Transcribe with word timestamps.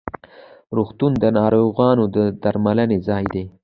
روغتون 0.77 1.11
د 1.23 1.25
ناروغانو 1.37 2.03
د 2.15 2.17
درملنې 2.43 2.97
ځای 3.07 3.25
ده. 3.33 3.43